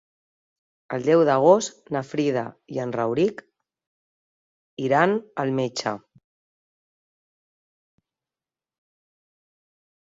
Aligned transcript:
El 0.95 1.03
deu 1.09 1.19
d'agost 1.27 1.91
na 1.95 2.01
Frida 2.11 2.43
i 2.77 2.81
en 2.85 2.93
Rauric 2.95 3.43
iran 4.87 5.15
al 5.45 5.55
metge. 5.61 5.95